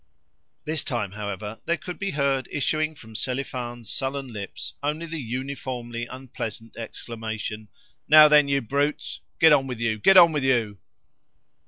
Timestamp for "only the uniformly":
4.81-6.07